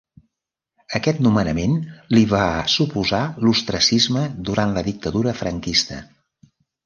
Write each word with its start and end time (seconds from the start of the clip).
Aquest 0.99 1.19
nomenament 1.25 1.75
li 2.17 2.23
va 2.31 2.45
suposar 2.77 3.21
l'ostracisme 3.47 4.25
durant 4.49 4.75
la 4.79 4.85
dictadura 4.89 5.35
franquista. 5.45 6.01